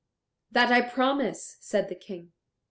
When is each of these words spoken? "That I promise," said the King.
"That 0.49 0.71
I 0.71 0.81
promise," 0.81 1.57
said 1.59 1.87
the 1.87 1.93
King. 1.93 2.31